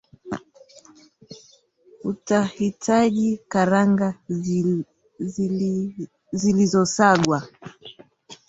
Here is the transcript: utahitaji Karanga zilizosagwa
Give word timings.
utahitaji 2.11 3.29
Karanga 3.51 4.09
zilizosagwa 6.41 7.41